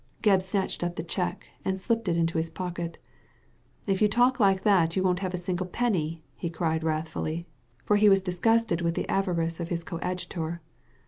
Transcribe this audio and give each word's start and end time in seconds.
Gebb 0.23 0.41
snatched 0.41 0.83
up 0.83 0.95
the 0.95 1.03
cheque, 1.03 1.45
and 1.63 1.79
slipped 1.79 2.07
it 2.09 2.17
into 2.17 2.39
his 2.39 2.49
pocket 2.49 2.97
If 3.85 4.01
you 4.01 4.07
talk 4.07 4.39
like 4.39 4.63
that 4.63 4.95
you 4.95 5.03
won't 5.03 5.19
have 5.19 5.35
a 5.35 5.37
single 5.37 5.67
penny 5.67 6.23
I" 6.23 6.27
he 6.37 6.49
cried 6.49 6.83
wrathfully, 6.83 7.45
for 7.85 7.97
he 7.97 8.09
was 8.09 8.23
dis* 8.23 8.39
gusted 8.39 8.81
with 8.81 8.95
the 8.95 9.07
avarice 9.07 9.59
of 9.59 9.69
his 9.69 9.83
coadjutor. 9.83 10.59